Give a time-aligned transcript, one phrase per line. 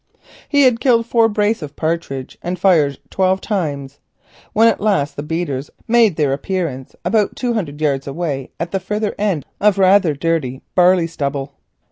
[0.49, 3.99] He had killed four brace of partridge and fired eleven times,
[4.51, 8.79] when at last the beaters made their appearance about two hundred yards away at the
[8.79, 11.53] further end of rather dirty barley stubble.